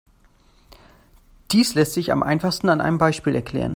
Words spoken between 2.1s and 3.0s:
am einfachsten an einem